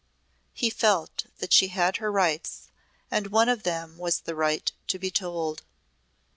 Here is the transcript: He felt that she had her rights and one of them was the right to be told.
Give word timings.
He 0.55 0.71
felt 0.71 1.27
that 1.37 1.53
she 1.53 1.67
had 1.67 1.97
her 1.97 2.11
rights 2.11 2.69
and 3.11 3.27
one 3.27 3.47
of 3.47 3.61
them 3.61 3.99
was 3.99 4.21
the 4.21 4.33
right 4.33 4.71
to 4.87 4.97
be 4.97 5.11
told. 5.11 5.61